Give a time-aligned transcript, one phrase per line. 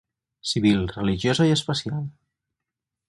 [0.51, 2.03] Civil, Religiosa i Especial.